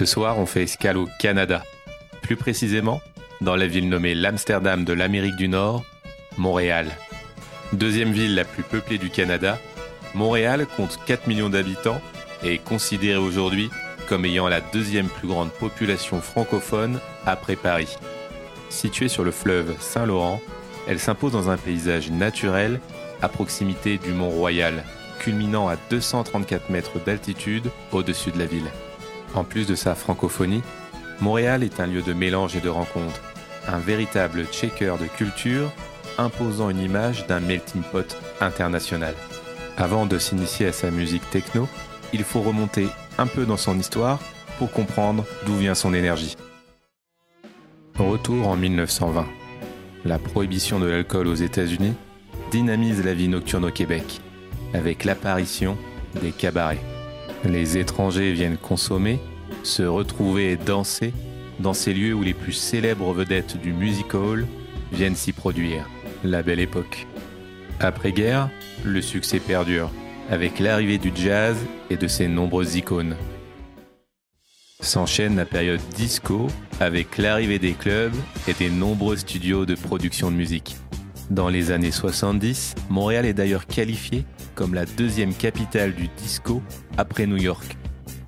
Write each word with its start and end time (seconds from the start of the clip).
Ce 0.00 0.06
soir, 0.06 0.38
on 0.38 0.46
fait 0.46 0.62
escale 0.62 0.96
au 0.96 1.06
Canada. 1.18 1.62
Plus 2.22 2.34
précisément, 2.34 3.02
dans 3.42 3.54
la 3.54 3.66
ville 3.66 3.90
nommée 3.90 4.14
l'Amsterdam 4.14 4.82
de 4.82 4.94
l'Amérique 4.94 5.36
du 5.36 5.46
Nord, 5.46 5.84
Montréal. 6.38 6.90
Deuxième 7.74 8.10
ville 8.10 8.34
la 8.34 8.46
plus 8.46 8.62
peuplée 8.62 8.96
du 8.96 9.10
Canada, 9.10 9.58
Montréal 10.14 10.66
compte 10.74 10.98
4 11.04 11.26
millions 11.26 11.50
d'habitants 11.50 12.00
et 12.42 12.54
est 12.54 12.64
considérée 12.64 13.18
aujourd'hui 13.18 13.68
comme 14.08 14.24
ayant 14.24 14.48
la 14.48 14.62
deuxième 14.62 15.08
plus 15.08 15.28
grande 15.28 15.50
population 15.50 16.22
francophone 16.22 16.98
après 17.26 17.56
Paris. 17.56 17.98
Située 18.70 19.08
sur 19.08 19.22
le 19.22 19.32
fleuve 19.32 19.74
Saint-Laurent, 19.80 20.40
elle 20.88 20.98
s'impose 20.98 21.32
dans 21.32 21.50
un 21.50 21.58
paysage 21.58 22.10
naturel 22.10 22.80
à 23.20 23.28
proximité 23.28 23.98
du 23.98 24.12
Mont 24.12 24.30
Royal, 24.30 24.82
culminant 25.18 25.68
à 25.68 25.76
234 25.90 26.70
mètres 26.70 27.04
d'altitude 27.04 27.70
au-dessus 27.92 28.30
de 28.30 28.38
la 28.38 28.46
ville. 28.46 28.70
En 29.34 29.44
plus 29.44 29.66
de 29.66 29.74
sa 29.74 29.94
francophonie, 29.94 30.62
Montréal 31.20 31.62
est 31.62 31.80
un 31.80 31.86
lieu 31.86 32.02
de 32.02 32.12
mélange 32.12 32.56
et 32.56 32.60
de 32.60 32.68
rencontre, 32.68 33.20
un 33.68 33.78
véritable 33.78 34.46
checker 34.46 34.94
de 35.00 35.06
culture 35.06 35.70
imposant 36.18 36.70
une 36.70 36.80
image 36.80 37.26
d'un 37.26 37.40
melting 37.40 37.82
pot 37.82 38.16
international. 38.40 39.14
Avant 39.76 40.06
de 40.06 40.18
s'initier 40.18 40.66
à 40.66 40.72
sa 40.72 40.90
musique 40.90 41.28
techno, 41.30 41.68
il 42.12 42.24
faut 42.24 42.40
remonter 42.40 42.88
un 43.18 43.26
peu 43.26 43.46
dans 43.46 43.56
son 43.56 43.78
histoire 43.78 44.18
pour 44.58 44.70
comprendre 44.70 45.24
d'où 45.46 45.56
vient 45.56 45.74
son 45.74 45.94
énergie. 45.94 46.36
Retour 47.96 48.48
en 48.48 48.56
1920. 48.56 49.26
La 50.04 50.18
prohibition 50.18 50.80
de 50.80 50.86
l'alcool 50.86 51.28
aux 51.28 51.34
États-Unis 51.34 51.94
dynamise 52.50 53.04
la 53.04 53.14
vie 53.14 53.28
nocturne 53.28 53.66
au 53.66 53.70
Québec, 53.70 54.20
avec 54.74 55.04
l'apparition 55.04 55.76
des 56.20 56.32
cabarets. 56.32 56.80
Les 57.44 57.78
étrangers 57.78 58.32
viennent 58.32 58.58
consommer, 58.58 59.18
se 59.62 59.82
retrouver 59.82 60.52
et 60.52 60.56
danser 60.56 61.14
dans 61.58 61.72
ces 61.72 61.94
lieux 61.94 62.14
où 62.14 62.22
les 62.22 62.34
plus 62.34 62.52
célèbres 62.52 63.12
vedettes 63.12 63.56
du 63.60 63.72
music 63.72 64.14
hall 64.14 64.46
viennent 64.92 65.16
s'y 65.16 65.32
produire. 65.32 65.88
La 66.22 66.42
belle 66.42 66.60
époque. 66.60 67.06
Après-guerre, 67.78 68.50
le 68.84 69.00
succès 69.00 69.40
perdure, 69.40 69.90
avec 70.30 70.58
l'arrivée 70.58 70.98
du 70.98 71.12
jazz 71.14 71.56
et 71.88 71.96
de 71.96 72.06
ses 72.08 72.28
nombreuses 72.28 72.76
icônes. 72.76 73.16
S'enchaîne 74.80 75.36
la 75.36 75.46
période 75.46 75.80
disco 75.94 76.46
avec 76.78 77.16
l'arrivée 77.16 77.58
des 77.58 77.72
clubs 77.72 78.14
et 78.48 78.54
des 78.54 78.70
nombreux 78.70 79.16
studios 79.16 79.64
de 79.64 79.74
production 79.74 80.30
de 80.30 80.36
musique. 80.36 80.76
Dans 81.30 81.48
les 81.48 81.70
années 81.70 81.90
70, 81.90 82.74
Montréal 82.88 83.24
est 83.24 83.34
d'ailleurs 83.34 83.66
qualifiée 83.66 84.24
comme 84.54 84.74
la 84.74 84.86
deuxième 84.86 85.34
capitale 85.34 85.94
du 85.94 86.08
disco 86.16 86.62
après 86.96 87.26
New 87.26 87.36
York. 87.36 87.76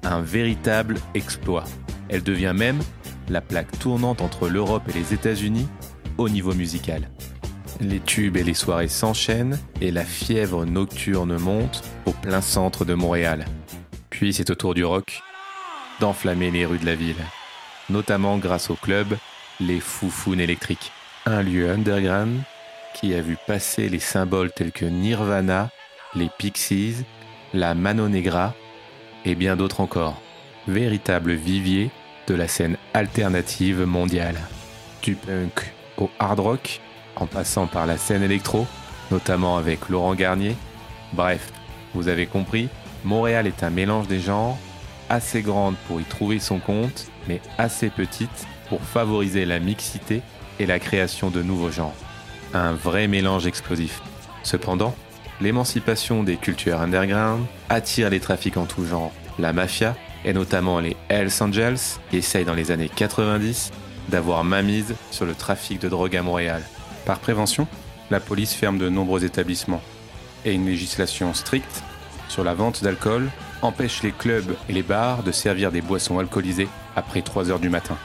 Un 0.02 0.20
véritable 0.20 0.96
exploit. 1.14 1.64
Elle 2.08 2.22
devient 2.22 2.54
même 2.54 2.80
la 3.28 3.40
plaque 3.40 3.78
tournante 3.78 4.20
entre 4.20 4.48
l'Europe 4.48 4.88
et 4.88 4.92
les 4.92 5.14
États-Unis 5.14 5.68
au 6.18 6.28
niveau 6.28 6.54
musical. 6.54 7.08
Les 7.80 8.00
tubes 8.00 8.36
et 8.36 8.44
les 8.44 8.54
soirées 8.54 8.88
s'enchaînent 8.88 9.58
et 9.80 9.90
la 9.90 10.04
fièvre 10.04 10.64
nocturne 10.64 11.36
monte 11.38 11.82
au 12.06 12.12
plein 12.12 12.40
centre 12.40 12.84
de 12.84 12.94
Montréal. 12.94 13.44
Puis 14.10 14.34
c'est 14.34 14.50
au 14.50 14.54
tour 14.54 14.74
du 14.74 14.84
rock 14.84 15.22
d'enflammer 16.00 16.50
les 16.50 16.66
rues 16.66 16.78
de 16.78 16.86
la 16.86 16.94
ville, 16.94 17.24
notamment 17.90 18.38
grâce 18.38 18.70
au 18.70 18.74
club 18.74 19.16
Les 19.60 19.80
Foufounes 19.80 20.40
électriques, 20.40 20.92
un 21.26 21.42
lieu 21.42 21.70
underground 21.70 22.40
qui 22.94 23.14
a 23.14 23.20
vu 23.20 23.36
passer 23.46 23.88
les 23.88 24.00
symboles 24.00 24.52
tels 24.52 24.72
que 24.72 24.84
Nirvana, 24.84 25.70
les 26.14 26.28
Pixies, 26.38 27.04
la 27.54 27.74
Mano 27.74 28.08
Negra 28.08 28.54
et 29.24 29.34
bien 29.34 29.56
d'autres 29.56 29.80
encore. 29.80 30.20
Véritable 30.68 31.32
vivier 31.32 31.90
de 32.26 32.34
la 32.34 32.48
scène 32.48 32.76
alternative 32.94 33.84
mondiale. 33.84 34.40
Du 35.02 35.14
punk 35.14 35.72
au 35.96 36.10
hard 36.18 36.40
rock, 36.40 36.80
en 37.16 37.26
passant 37.26 37.66
par 37.66 37.86
la 37.86 37.96
scène 37.96 38.22
électro, 38.22 38.66
notamment 39.10 39.56
avec 39.56 39.88
Laurent 39.88 40.14
Garnier. 40.14 40.56
Bref, 41.12 41.52
vous 41.94 42.08
avez 42.08 42.26
compris, 42.26 42.68
Montréal 43.04 43.46
est 43.46 43.62
un 43.62 43.70
mélange 43.70 44.06
des 44.06 44.20
genres, 44.20 44.56
assez 45.08 45.42
grande 45.42 45.76
pour 45.86 46.00
y 46.00 46.04
trouver 46.04 46.38
son 46.38 46.58
compte, 46.58 47.08
mais 47.28 47.40
assez 47.58 47.90
petite 47.90 48.46
pour 48.68 48.80
favoriser 48.80 49.44
la 49.44 49.58
mixité 49.58 50.22
et 50.58 50.66
la 50.66 50.78
création 50.78 51.30
de 51.30 51.42
nouveaux 51.42 51.70
genres. 51.70 51.94
Un 52.54 52.72
vrai 52.72 53.08
mélange 53.08 53.46
explosif. 53.46 54.00
Cependant, 54.42 54.94
l'émancipation 55.42 56.22
des 56.22 56.36
cultures 56.36 56.80
underground 56.80 57.44
attire 57.68 58.10
les 58.10 58.20
trafics 58.20 58.56
en 58.56 58.64
tout 58.64 58.86
genre. 58.86 59.12
La 59.38 59.52
mafia, 59.52 59.96
et 60.24 60.32
notamment 60.32 60.78
les 60.78 60.96
Hells 61.08 61.32
Angels, 61.40 61.78
essayent 62.12 62.44
dans 62.44 62.54
les 62.54 62.70
années 62.70 62.90
90 62.94 63.72
d'avoir 64.08 64.44
mise 64.44 64.94
sur 65.10 65.26
le 65.26 65.34
trafic 65.34 65.80
de 65.80 65.88
drogue 65.88 66.16
à 66.16 66.22
Montréal. 66.22 66.62
Par 67.04 67.18
prévention, 67.18 67.66
la 68.10 68.20
police 68.20 68.54
ferme 68.54 68.78
de 68.78 68.88
nombreux 68.88 69.24
établissements 69.24 69.82
et 70.44 70.52
une 70.52 70.66
législation 70.66 71.34
stricte 71.34 71.82
sur 72.28 72.44
la 72.44 72.54
vente 72.54 72.82
d'alcool 72.82 73.28
empêche 73.62 74.02
les 74.02 74.12
clubs 74.12 74.56
et 74.68 74.72
les 74.72 74.82
bars 74.82 75.22
de 75.22 75.32
servir 75.32 75.72
des 75.72 75.82
boissons 75.82 76.18
alcoolisées 76.18 76.68
après 76.96 77.22
3 77.22 77.50
heures 77.50 77.60
du 77.60 77.68
matin. 77.68 77.96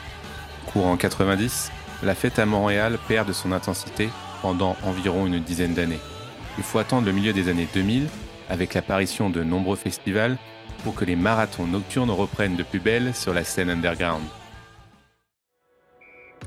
Courant 0.66 0.96
90, 0.96 1.70
la 2.02 2.14
fête 2.14 2.38
à 2.38 2.46
Montréal 2.46 2.98
perd 3.08 3.26
de 3.28 3.32
son 3.32 3.52
intensité 3.52 4.08
pendant 4.42 4.76
environ 4.84 5.26
une 5.26 5.40
dizaine 5.40 5.74
d'années. 5.74 6.00
Il 6.58 6.64
faut 6.64 6.80
attendre 6.80 7.06
le 7.06 7.12
milieu 7.12 7.32
des 7.32 7.48
années 7.48 7.68
2000, 7.72 8.08
avec 8.50 8.74
l'apparition 8.74 9.30
de 9.30 9.42
nombreux 9.44 9.76
festivals, 9.76 10.36
pour 10.82 10.94
que 10.94 11.04
les 11.04 11.16
marathons 11.16 11.66
nocturnes 11.66 12.10
reprennent 12.10 12.56
de 12.56 12.62
plus 12.62 12.80
belle 12.80 13.14
sur 13.14 13.32
la 13.32 13.44
scène 13.44 13.70
underground. 13.70 14.22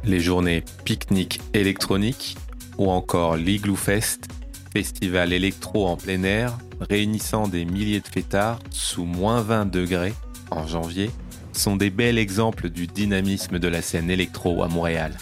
Les 0.04 0.20
journées 0.20 0.64
pique-nique 0.84 1.40
électronique 1.54 2.38
ou 2.78 2.90
encore 2.90 3.38
l'Igloo 3.38 3.76
Fest, 3.76 4.28
festival 4.74 5.32
électro 5.32 5.88
en 5.88 5.96
plein 5.96 6.24
air 6.24 6.58
réunissant 6.80 7.48
des 7.48 7.66
milliers 7.66 8.00
de 8.00 8.08
fêtards 8.08 8.60
sous 8.72 9.06
moins 9.06 9.42
20 9.42 9.66
degrés 9.68 10.14
en 10.50 10.66
janvier, 10.68 11.12
sont 11.54 11.76
des 11.76 11.90
bels 11.90 12.18
exemples 12.18 12.70
du 12.70 12.88
dynamisme 12.88 13.60
de 13.60 13.68
la 13.68 13.82
scène 13.82 14.10
électro 14.10 14.64
à 14.64 14.68
Montréal. 14.68 15.14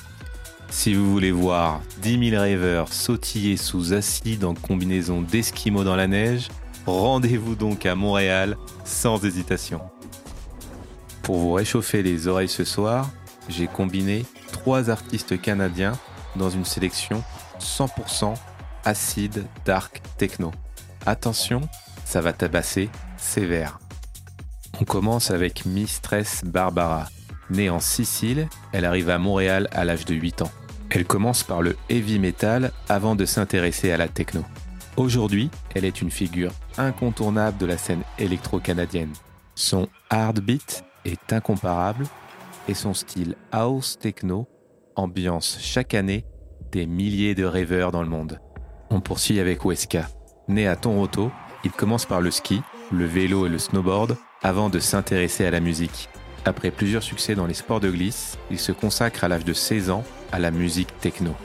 Si 0.71 0.93
vous 0.93 1.11
voulez 1.11 1.31
voir 1.31 1.81
10 2.01 2.29
000 2.29 2.41
rêveurs 2.41 2.93
sautiller 2.93 3.57
sous 3.57 3.93
acide 3.93 4.45
en 4.45 4.53
combinaison 4.53 5.21
d'esquimaux 5.21 5.83
dans 5.83 5.95
la 5.95 6.07
neige, 6.07 6.47
rendez-vous 6.85 7.55
donc 7.55 7.85
à 7.85 7.95
Montréal 7.95 8.55
sans 8.85 9.23
hésitation. 9.25 9.81
Pour 11.23 11.37
vous 11.37 11.53
réchauffer 11.53 12.03
les 12.03 12.27
oreilles 12.27 12.47
ce 12.47 12.63
soir, 12.63 13.09
j'ai 13.49 13.67
combiné 13.67 14.25
trois 14.51 14.89
artistes 14.89 15.41
canadiens 15.41 15.97
dans 16.35 16.49
une 16.49 16.65
sélection 16.65 17.23
100% 17.59 18.35
acide 18.85 19.45
dark 19.65 20.01
techno. 20.17 20.51
Attention, 21.05 21.61
ça 22.05 22.21
va 22.21 22.31
tabasser 22.31 22.89
sévère. 23.17 23.79
On 24.79 24.85
commence 24.85 25.31
avec 25.31 25.65
Mistress 25.65 26.43
Barbara. 26.45 27.09
Née 27.49 27.71
en 27.71 27.79
Sicile, 27.79 28.47
elle 28.71 28.85
arrive 28.85 29.09
à 29.09 29.17
Montréal 29.17 29.67
à 29.71 29.83
l'âge 29.83 30.05
de 30.05 30.13
8 30.13 30.43
ans. 30.43 30.51
Elle 30.91 31.05
commence 31.05 31.43
par 31.43 31.61
le 31.61 31.75
heavy 31.89 32.17
metal 32.17 32.71
avant 32.87 33.15
de 33.15 33.25
s'intéresser 33.25 33.91
à 33.91 33.97
la 33.97 34.07
techno. 34.07 34.43
Aujourd'hui, 34.97 35.51
elle 35.75 35.85
est 35.85 36.01
une 36.01 36.09
figure 36.09 36.51
incontournable 36.77 37.57
de 37.57 37.65
la 37.67 37.77
scène 37.77 38.01
électro-canadienne. 38.17 39.13
Son 39.53 39.87
hard 40.09 40.39
beat 40.39 40.83
est 41.05 41.31
incomparable 41.31 42.05
et 42.67 42.73
son 42.73 42.93
style 42.93 43.35
house 43.51 43.99
techno 43.99 44.47
ambiance 44.95 45.57
chaque 45.61 45.93
année 45.93 46.25
des 46.71 46.85
milliers 46.85 47.35
de 47.35 47.45
rêveurs 47.45 47.91
dans 47.91 48.03
le 48.03 48.09
monde. 48.09 48.39
On 48.89 48.99
poursuit 48.99 49.39
avec 49.39 49.63
Weska. 49.65 50.09
Né 50.47 50.67
à 50.67 50.75
Toronto, 50.75 51.31
il 51.63 51.71
commence 51.71 52.05
par 52.05 52.21
le 52.21 52.31
ski, 52.31 52.61
le 52.91 53.05
vélo 53.05 53.45
et 53.45 53.49
le 53.49 53.59
snowboard 53.59 54.17
avant 54.41 54.69
de 54.69 54.79
s'intéresser 54.79 55.45
à 55.45 55.51
la 55.51 55.59
musique. 55.59 56.09
Après 56.45 56.71
plusieurs 56.71 57.03
succès 57.03 57.35
dans 57.35 57.45
les 57.45 57.53
sports 57.53 57.79
de 57.79 57.89
glisse, 57.89 58.37
il 58.49 58.59
se 58.59 58.71
consacre 58.71 59.23
à 59.23 59.27
l'âge 59.27 59.45
de 59.45 59.53
16 59.53 59.89
ans 59.89 60.03
à 60.31 60.39
la 60.39 60.51
musique 60.51 60.97
techno. 60.99 61.35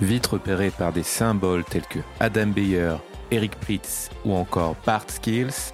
Vite 0.00 0.26
repéré 0.26 0.70
par 0.70 0.92
des 0.92 1.02
symboles 1.02 1.64
tels 1.64 1.86
que 1.86 2.00
Adam 2.20 2.48
Beyer, 2.48 2.96
Eric 3.30 3.56
Pritz 3.56 4.10
ou 4.24 4.34
encore 4.34 4.76
Bart 4.84 5.08
Skills, 5.08 5.72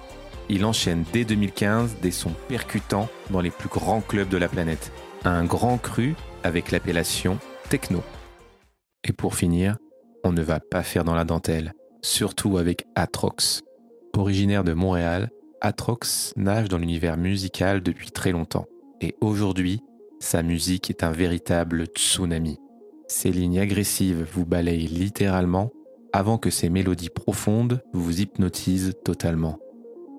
il 0.49 0.65
enchaîne 0.65 1.03
dès 1.13 1.25
2015 1.25 1.97
des 2.01 2.11
sons 2.11 2.33
percutants 2.47 3.09
dans 3.29 3.41
les 3.41 3.51
plus 3.51 3.69
grands 3.69 4.01
clubs 4.01 4.29
de 4.29 4.37
la 4.37 4.47
planète. 4.47 4.91
Un 5.23 5.45
grand 5.45 5.77
cru 5.77 6.15
avec 6.43 6.71
l'appellation 6.71 7.39
techno. 7.69 8.03
Et 9.03 9.13
pour 9.13 9.35
finir, 9.35 9.77
on 10.23 10.31
ne 10.31 10.41
va 10.41 10.59
pas 10.59 10.83
faire 10.83 11.03
dans 11.03 11.15
la 11.15 11.25
dentelle, 11.25 11.73
surtout 12.01 12.57
avec 12.57 12.85
Atrox. 12.95 13.61
Originaire 14.15 14.63
de 14.63 14.73
Montréal, 14.73 15.29
Atrox 15.65 16.33
nage 16.35 16.67
dans 16.67 16.77
l'univers 16.77 17.15
musical 17.15 17.81
depuis 17.81 18.11
très 18.11 18.33
longtemps. 18.33 18.65
Et 18.99 19.15
aujourd'hui, 19.21 19.79
sa 20.19 20.43
musique 20.43 20.89
est 20.89 21.03
un 21.03 21.11
véritable 21.11 21.85
tsunami. 21.85 22.59
Ses 23.07 23.31
lignes 23.31 23.59
agressives 23.59 24.27
vous 24.29 24.45
balayent 24.45 24.87
littéralement 24.87 25.71
avant 26.11 26.37
que 26.37 26.49
ses 26.49 26.67
mélodies 26.67 27.09
profondes 27.09 27.81
vous 27.93 28.19
hypnotisent 28.19 28.91
totalement. 29.05 29.57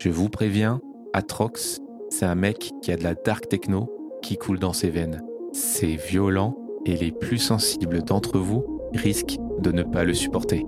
Je 0.01 0.09
vous 0.09 0.31
préviens, 0.31 0.81
Atrox, 1.13 1.79
c'est 2.09 2.25
un 2.25 2.35
mec 2.35 2.73
qui 2.81 2.91
a 2.91 2.97
de 2.97 3.05
la 3.05 3.15
dark 3.15 3.47
techno 3.47 3.93
qui 4.23 4.39
coule 4.39 4.59
dans 4.59 4.73
ses 4.73 4.89
veines. 4.89 5.23
C'est 5.53 5.97
violent 5.97 6.57
et 6.87 6.97
les 6.97 7.13
plus 7.13 7.39
sensibles 7.39 8.03
d'entre 8.03 8.39
vous 8.39 8.65
risquent 8.95 9.37
de 9.61 9.73
ne 9.73 9.83
pas 9.83 10.05
le 10.05 10.15
supporter. 10.15 10.65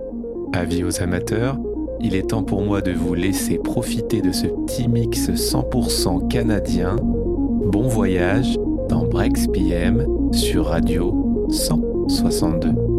Avis 0.53 0.83
aux 0.83 1.01
amateurs, 1.01 1.57
il 1.99 2.15
est 2.15 2.29
temps 2.29 2.43
pour 2.43 2.61
moi 2.61 2.81
de 2.81 2.91
vous 2.91 3.13
laisser 3.13 3.57
profiter 3.57 4.21
de 4.21 4.31
ce 4.31 4.47
petit 4.47 4.87
mix 4.87 5.29
100% 5.29 6.27
canadien. 6.27 6.95
Bon 7.01 7.87
voyage 7.87 8.57
dans 8.89 9.05
Brex 9.05 9.47
PM 9.47 10.05
sur 10.31 10.67
Radio 10.67 11.47
162. 11.49 12.96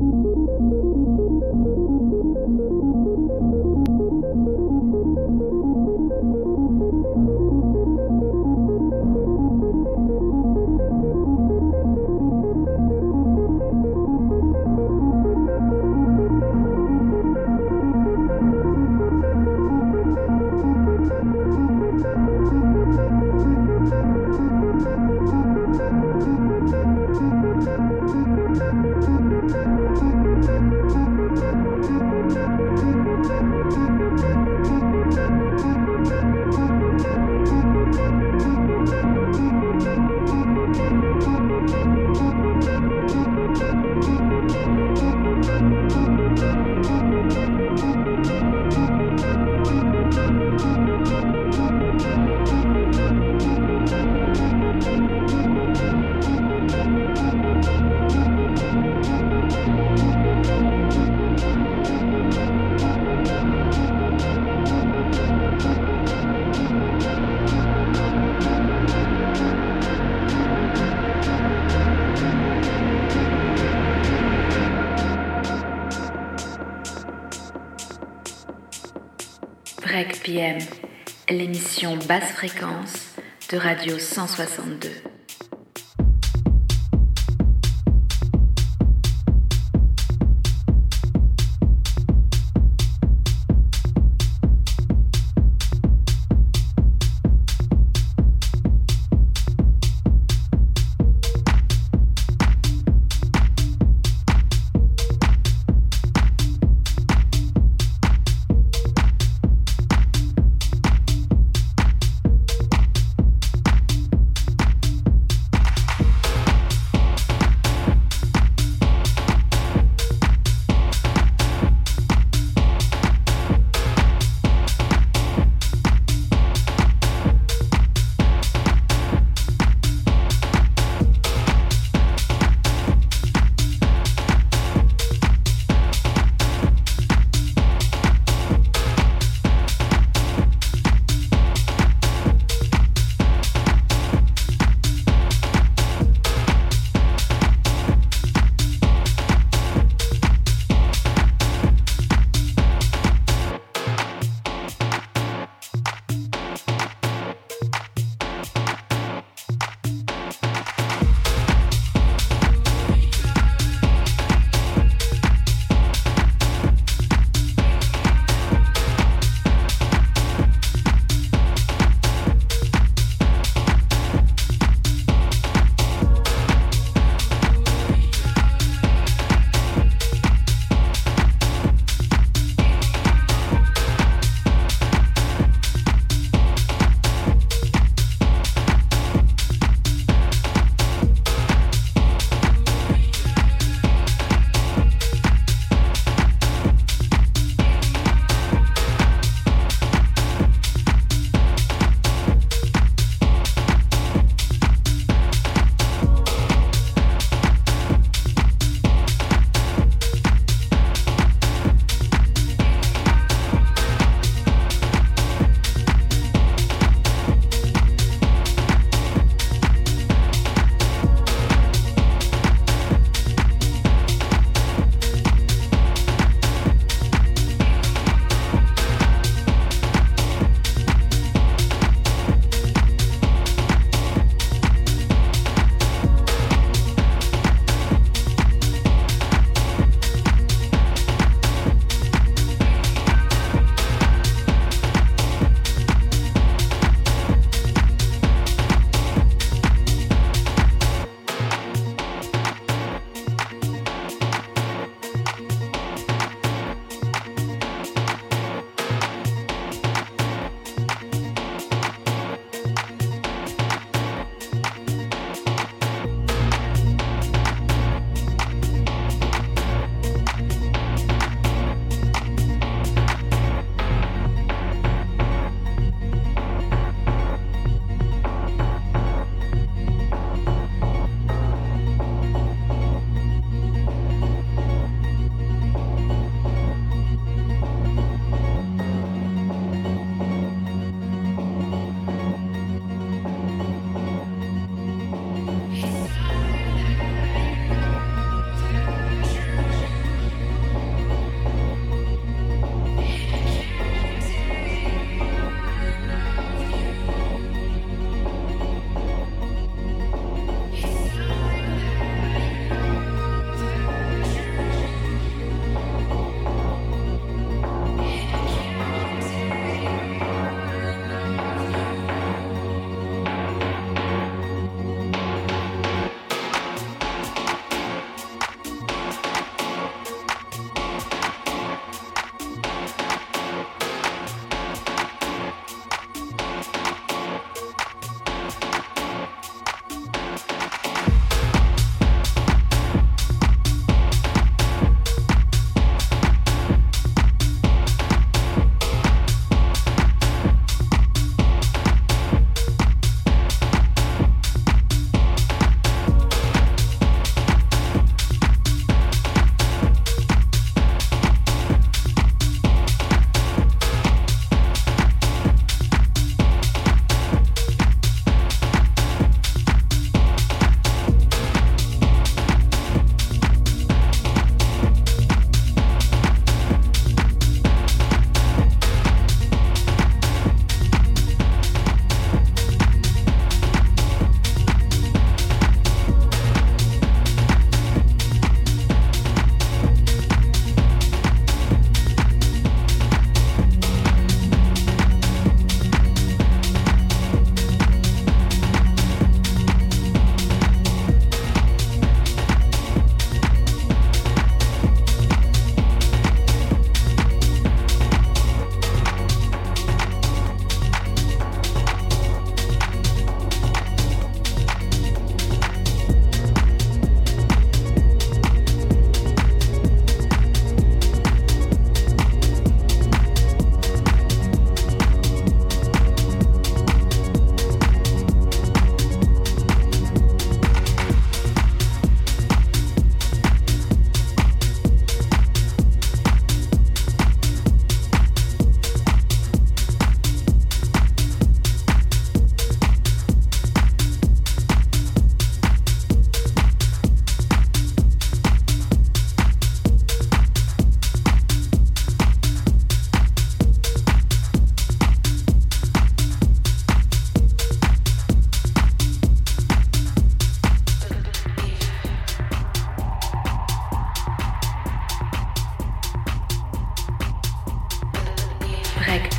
Basse 82.08 82.32
fréquence 82.32 83.10
de 83.50 83.58
Radio 83.58 83.98
162. 83.98 85.17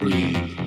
breathe. 0.00 0.59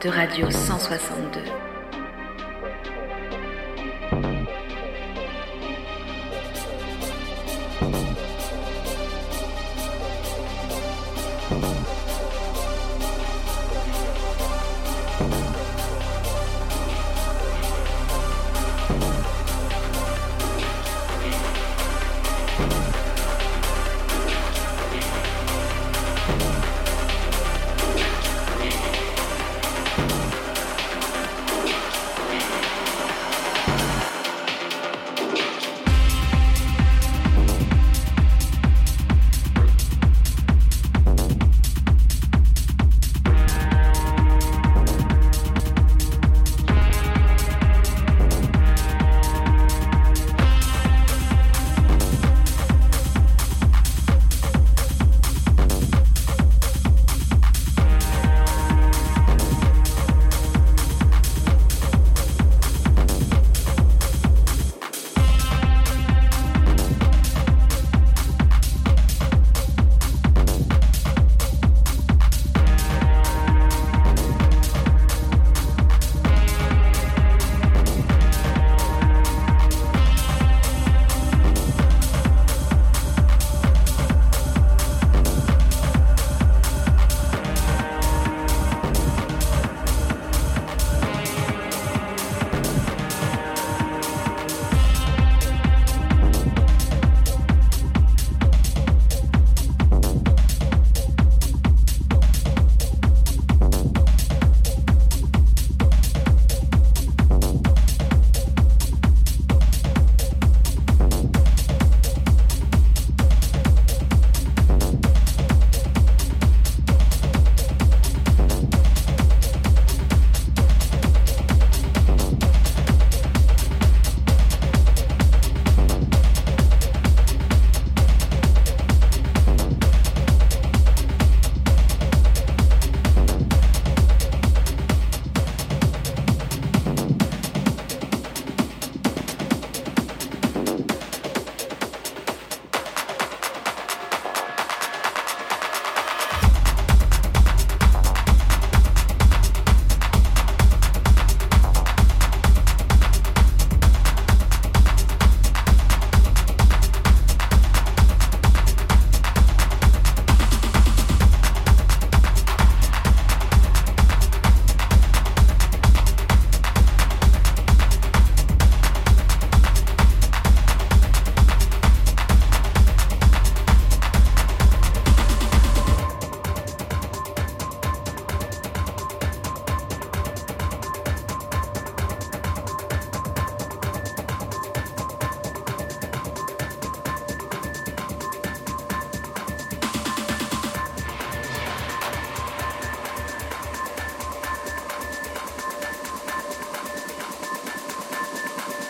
De 0.00 0.08
Radio 0.08 0.50
162. 0.50 1.69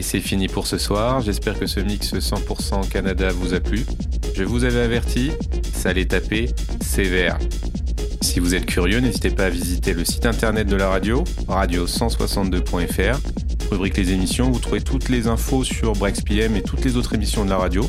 Et 0.00 0.02
c'est 0.02 0.20
fini 0.20 0.48
pour 0.48 0.66
ce 0.66 0.78
soir. 0.78 1.20
J'espère 1.20 1.58
que 1.58 1.66
ce 1.66 1.78
mix 1.78 2.14
100% 2.14 2.88
Canada 2.88 3.28
vous 3.32 3.52
a 3.52 3.60
plu. 3.60 3.84
Je 4.34 4.44
vous 4.44 4.64
avais 4.64 4.80
averti, 4.80 5.30
ça 5.74 5.90
allait 5.90 6.06
taper 6.06 6.48
sévère. 6.80 7.38
Si 8.22 8.40
vous 8.40 8.54
êtes 8.54 8.64
curieux, 8.64 9.00
n'hésitez 9.00 9.28
pas 9.28 9.44
à 9.44 9.50
visiter 9.50 9.92
le 9.92 10.06
site 10.06 10.24
internet 10.24 10.66
de 10.68 10.76
la 10.76 10.88
radio, 10.88 11.22
radio162.fr. 11.48 13.20
Rubrique 13.70 13.98
les 13.98 14.12
émissions, 14.12 14.50
vous 14.50 14.58
trouvez 14.58 14.80
toutes 14.80 15.10
les 15.10 15.26
infos 15.26 15.64
sur 15.64 15.92
BrexPM 15.92 16.56
et 16.56 16.62
toutes 16.62 16.82
les 16.82 16.96
autres 16.96 17.14
émissions 17.14 17.44
de 17.44 17.50
la 17.50 17.58
radio. 17.58 17.86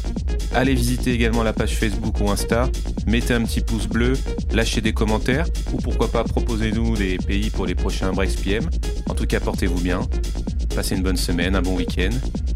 Allez 0.54 0.76
visiter 0.76 1.14
également 1.14 1.44
la 1.44 1.54
page 1.54 1.78
Facebook 1.78 2.20
ou 2.20 2.30
Insta, 2.30 2.70
mettez 3.08 3.36
un 3.36 3.44
petit 3.44 3.62
pouce 3.62 3.88
bleu, 3.88 4.18
lâchez 4.52 4.82
des 4.82 4.92
commentaires 4.92 5.46
ou 5.72 5.78
pourquoi 5.78 6.12
pas 6.12 6.26
proposez-nous 6.26 6.98
des 6.98 7.16
pays 7.20 7.50
pour 7.52 7.66
les 7.66 7.76
prochains 7.76 8.12
BrexPM. 8.12 8.70
En 9.08 9.14
tout 9.14 9.28
cas, 9.28 9.40
portez-vous 9.40 9.80
bien. 9.80 10.02
Passez 10.76 10.96
une 10.96 11.04
bonne 11.04 11.18
semaine, 11.18 11.56
un 11.56 11.62
bon 11.62 11.76
week-end 11.76 12.12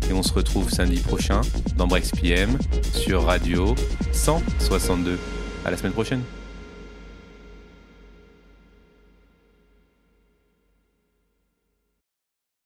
et 0.10 0.14
on 0.14 0.24
se 0.24 0.34
retrouve 0.34 0.70
samedi 0.70 1.02
prochain 1.02 1.42
dans 1.78 1.86
BrexPM 1.86 2.58
sur 2.94 3.24
Radio 3.24 3.76
162. 4.14 5.20
À 5.66 5.72
la 5.72 5.78
semaine 5.78 5.92
prochaine. 5.92 6.22